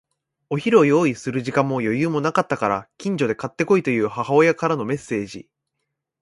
[0.49, 5.47] お昼を用意する時間も余裕もなかったから、近所で買って来いという母親からのメッセージ。